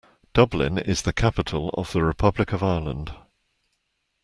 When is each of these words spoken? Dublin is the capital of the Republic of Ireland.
Dublin 0.33 0.79
is 0.79 1.03
the 1.03 1.13
capital 1.13 1.69
of 1.75 1.91
the 1.91 2.01
Republic 2.03 2.51
of 2.53 2.63
Ireland. 2.63 3.13